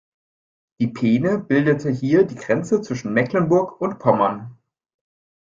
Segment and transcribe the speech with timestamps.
[0.79, 4.57] Die Peene bildete hier die Grenze zwischen Mecklenburg und Pommern.